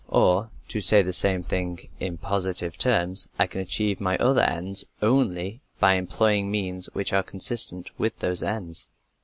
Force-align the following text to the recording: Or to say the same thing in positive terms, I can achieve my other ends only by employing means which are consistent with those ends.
Or 0.09 0.49
to 0.69 0.81
say 0.81 1.03
the 1.03 1.13
same 1.13 1.43
thing 1.43 1.87
in 1.99 2.17
positive 2.17 2.75
terms, 2.75 3.27
I 3.37 3.45
can 3.45 3.61
achieve 3.61 4.01
my 4.01 4.17
other 4.17 4.41
ends 4.41 4.83
only 4.99 5.61
by 5.79 5.93
employing 5.93 6.49
means 6.49 6.87
which 6.93 7.13
are 7.13 7.21
consistent 7.21 7.91
with 7.99 8.15
those 8.17 8.41
ends. 8.41 8.89